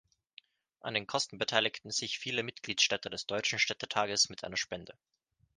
An 0.79 0.95
den 0.95 1.05
Kosten 1.05 1.37
beteiligten 1.37 1.91
sich 1.91 2.17
viele 2.17 2.41
Mitgliedsstädte 2.41 3.11
des 3.11 3.27
deutschen 3.27 3.59
Städtetages 3.59 4.29
mit 4.29 4.43
einer 4.43 4.57
Spende. 4.57 4.97